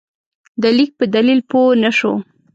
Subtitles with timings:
[0.61, 2.13] د لیک په دلیل پوه نه شو.